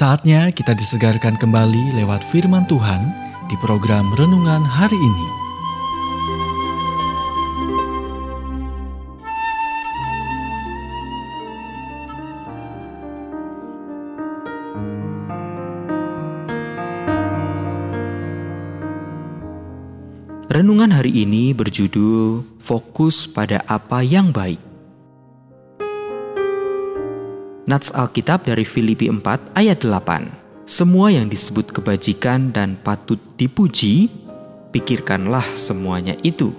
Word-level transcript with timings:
Saatnya 0.00 0.48
kita 0.48 0.72
disegarkan 0.72 1.36
kembali 1.36 1.92
lewat 1.92 2.24
firman 2.24 2.64
Tuhan 2.64 3.12
di 3.52 3.56
program 3.60 4.08
renungan 4.16 4.64
hari 4.64 4.96
ini. 4.96 5.28
Renungan 20.48 20.96
hari 20.96 21.28
ini 21.28 21.52
berjudul 21.52 22.40
Fokus 22.56 23.28
pada 23.28 23.60
apa 23.68 24.00
yang 24.00 24.32
baik. 24.32 24.69
Nats 27.70 27.94
Alkitab 27.94 28.50
dari 28.50 28.66
Filipi 28.66 29.06
4 29.06 29.54
ayat 29.54 29.78
8. 29.86 30.66
Semua 30.66 31.14
yang 31.14 31.30
disebut 31.30 31.70
kebajikan 31.70 32.50
dan 32.50 32.74
patut 32.74 33.22
dipuji, 33.38 34.10
pikirkanlah 34.74 35.46
semuanya 35.54 36.18
itu. 36.26 36.50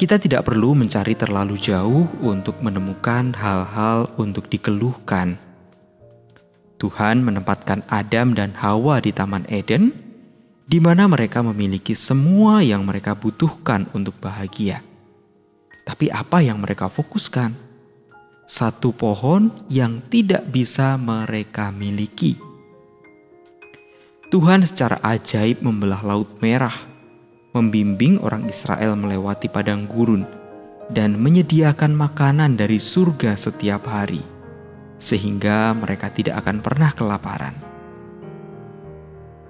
Kita 0.00 0.16
tidak 0.16 0.48
perlu 0.48 0.72
mencari 0.72 1.12
terlalu 1.12 1.60
jauh 1.60 2.08
untuk 2.24 2.64
menemukan 2.64 3.36
hal-hal 3.36 4.08
untuk 4.16 4.48
dikeluhkan. 4.48 5.36
Tuhan 6.80 7.28
menempatkan 7.28 7.84
Adam 7.92 8.32
dan 8.32 8.56
Hawa 8.56 9.04
di 9.04 9.12
Taman 9.12 9.44
Eden 9.52 10.11
di 10.66 10.78
mana 10.78 11.10
mereka 11.10 11.42
memiliki 11.42 11.92
semua 11.92 12.62
yang 12.62 12.86
mereka 12.86 13.18
butuhkan 13.18 13.86
untuk 13.92 14.14
bahagia. 14.22 14.80
Tapi 15.82 16.08
apa 16.08 16.38
yang 16.38 16.62
mereka 16.62 16.86
fokuskan? 16.86 17.54
Satu 18.46 18.94
pohon 18.94 19.50
yang 19.66 19.98
tidak 20.06 20.46
bisa 20.50 20.94
mereka 20.98 21.74
miliki. 21.74 22.38
Tuhan 24.32 24.64
secara 24.64 24.96
ajaib 25.04 25.60
membelah 25.60 26.00
Laut 26.00 26.40
Merah, 26.40 26.72
membimbing 27.52 28.16
orang 28.24 28.48
Israel 28.48 28.96
melewati 28.96 29.50
padang 29.52 29.84
gurun, 29.84 30.24
dan 30.88 31.20
menyediakan 31.20 31.92
makanan 31.92 32.56
dari 32.56 32.80
surga 32.80 33.36
setiap 33.36 33.88
hari, 33.88 34.24
sehingga 34.96 35.76
mereka 35.76 36.08
tidak 36.08 36.40
akan 36.44 36.64
pernah 36.64 36.90
kelaparan. 36.96 37.71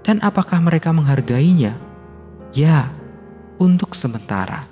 Dan 0.02 0.18
apakah 0.18 0.58
mereka 0.58 0.90
menghargainya? 0.90 1.78
Ya, 2.50 2.90
untuk 3.62 3.94
sementara. 3.94 4.66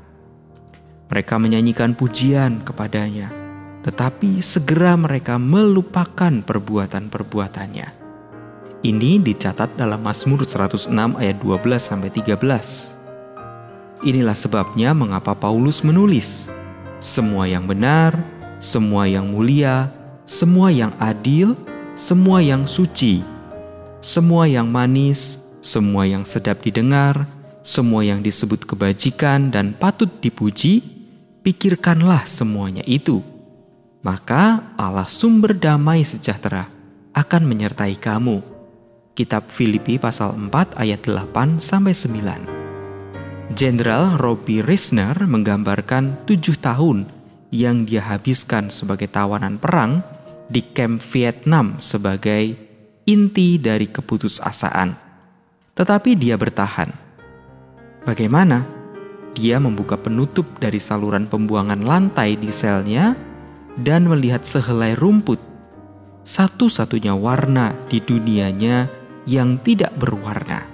Mereka 1.07 1.39
menyanyikan 1.39 1.95
pujian 1.95 2.63
kepadanya, 2.67 3.31
tetapi 3.87 4.43
segera 4.43 4.99
mereka 4.99 5.39
melupakan 5.39 6.31
perbuatan-perbuatannya. 6.43 7.89
Ini 8.81 9.11
dicatat 9.21 9.77
dalam 9.79 10.03
Mazmur 10.03 10.43
106 10.43 10.91
ayat 11.19 11.37
12 11.39 11.83
sampai 11.83 12.11
13. 12.11 14.07
Inilah 14.07 14.33
sebabnya 14.33 14.97
mengapa 14.97 15.37
Paulus 15.37 15.85
menulis, 15.85 16.49
semua 16.97 17.45
yang 17.45 17.69
benar, 17.69 18.17
semua 18.57 19.05
yang 19.05 19.29
mulia, 19.29 19.93
semua 20.25 20.73
yang 20.73 20.95
adil, 20.97 21.53
semua 21.93 22.41
yang 22.41 22.65
suci, 22.65 23.21
semua 24.01 24.49
yang 24.49 24.69
manis, 24.69 25.45
semua 25.61 26.09
yang 26.09 26.25
sedap 26.25 26.65
didengar, 26.65 27.29
semua 27.61 28.01
yang 28.01 28.25
disebut 28.25 28.65
kebajikan 28.65 29.53
dan 29.53 29.77
patut 29.77 30.09
dipuji, 30.25 30.81
pikirkanlah 31.45 32.25
semuanya 32.25 32.81
itu. 32.89 33.21
Maka 34.01 34.73
Allah 34.81 35.05
sumber 35.05 35.53
damai 35.53 36.01
sejahtera 36.01 36.65
akan 37.13 37.43
menyertai 37.45 38.01
kamu. 38.01 38.41
Kitab 39.13 39.53
Filipi 39.53 40.01
pasal 40.01 40.33
4 40.33 40.81
ayat 40.81 41.05
8 41.05 41.61
sampai 41.61 41.93
9. 41.93 43.53
Jenderal 43.53 44.17
Robbie 44.17 44.65
Risner 44.65 45.13
menggambarkan 45.29 46.25
tujuh 46.25 46.57
tahun 46.57 47.05
yang 47.53 47.85
dia 47.85 48.01
habiskan 48.01 48.73
sebagai 48.73 49.13
tawanan 49.13 49.61
perang 49.61 50.01
di 50.49 50.65
kamp 50.65 51.03
Vietnam 51.13 51.77
sebagai 51.83 52.70
inti 53.11 53.59
dari 53.59 53.91
keputusasaan. 53.91 54.95
Tetapi 55.75 56.11
dia 56.15 56.39
bertahan. 56.39 56.91
Bagaimana? 58.07 58.63
Dia 59.35 59.59
membuka 59.59 59.99
penutup 59.99 60.47
dari 60.63 60.79
saluran 60.79 61.27
pembuangan 61.27 61.83
lantai 61.83 62.39
di 62.39 62.55
selnya 62.55 63.19
dan 63.75 64.07
melihat 64.07 64.47
sehelai 64.47 64.95
rumput. 64.95 65.39
Satu-satunya 66.23 67.15
warna 67.19 67.75
di 67.91 67.99
dunianya 67.99 68.87
yang 69.27 69.59
tidak 69.59 69.91
berwarna. 69.99 70.67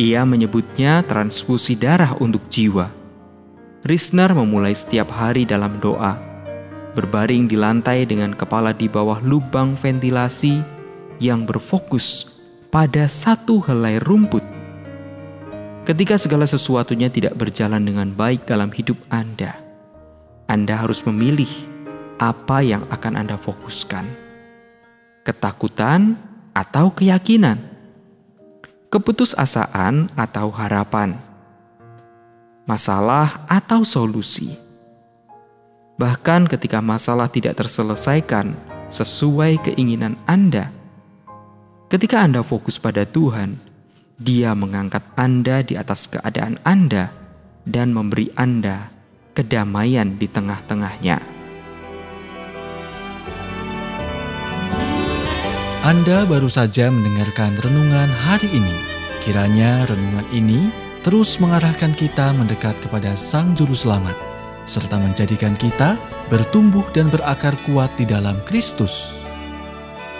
Ia 0.00 0.24
menyebutnya 0.24 1.04
transfusi 1.04 1.76
darah 1.76 2.16
untuk 2.20 2.48
jiwa. 2.48 2.88
Risner 3.84 4.32
memulai 4.32 4.76
setiap 4.76 5.12
hari 5.12 5.44
dalam 5.44 5.76
doa, 5.80 6.16
berbaring 6.92 7.48
di 7.48 7.56
lantai 7.56 8.04
dengan 8.04 8.32
kepala 8.32 8.72
di 8.76 8.88
bawah 8.88 9.20
lubang 9.24 9.76
ventilasi 9.76 10.79
yang 11.20 11.44
berfokus 11.44 12.40
pada 12.72 13.04
satu 13.06 13.60
helai 13.62 14.00
rumput. 14.00 14.42
Ketika 15.84 16.16
segala 16.16 16.48
sesuatunya 16.48 17.12
tidak 17.12 17.36
berjalan 17.36 17.84
dengan 17.84 18.08
baik 18.10 18.48
dalam 18.48 18.72
hidup 18.72 18.96
Anda, 19.12 19.54
Anda 20.48 20.80
harus 20.80 21.04
memilih 21.04 21.48
apa 22.16 22.64
yang 22.64 22.88
akan 22.88 23.20
Anda 23.20 23.36
fokuskan: 23.36 24.08
ketakutan 25.22 26.16
atau 26.56 26.88
keyakinan, 26.90 27.60
keputusasaan 28.88 30.12
atau 30.16 30.48
harapan, 30.52 31.16
masalah 32.64 33.44
atau 33.50 33.84
solusi. 33.84 34.56
Bahkan 36.00 36.48
ketika 36.48 36.80
masalah 36.80 37.28
tidak 37.28 37.60
terselesaikan 37.60 38.56
sesuai 38.88 39.60
keinginan 39.68 40.16
Anda, 40.24 40.72
Ketika 41.90 42.22
Anda 42.22 42.46
fokus 42.46 42.78
pada 42.78 43.02
Tuhan, 43.02 43.58
Dia 44.14 44.54
mengangkat 44.54 45.02
Anda 45.18 45.66
di 45.66 45.74
atas 45.74 46.06
keadaan 46.06 46.62
Anda 46.62 47.10
dan 47.66 47.90
memberi 47.90 48.30
Anda 48.38 48.94
kedamaian 49.34 50.14
di 50.14 50.30
tengah-tengahnya. 50.30 51.18
Anda 55.82 56.30
baru 56.30 56.46
saja 56.46 56.94
mendengarkan 56.94 57.58
renungan 57.58 58.06
hari 58.22 58.46
ini. 58.54 58.76
Kiranya 59.26 59.82
renungan 59.90 60.30
ini 60.30 60.70
terus 61.02 61.42
mengarahkan 61.42 61.90
kita 61.98 62.30
mendekat 62.38 62.78
kepada 62.86 63.18
Sang 63.18 63.58
Juru 63.58 63.74
Selamat, 63.74 64.14
serta 64.62 64.94
menjadikan 64.94 65.58
kita 65.58 65.98
bertumbuh 66.30 66.86
dan 66.94 67.10
berakar 67.10 67.58
kuat 67.66 67.90
di 67.98 68.06
dalam 68.06 68.38
Kristus. 68.46 69.26